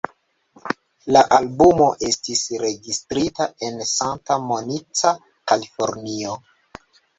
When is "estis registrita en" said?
2.07-3.79